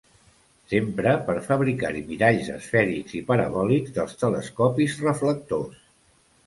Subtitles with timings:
[0.71, 5.83] S'emprà per fabricar-hi miralls esfèrics i parabòlics dels telescopis reflectors.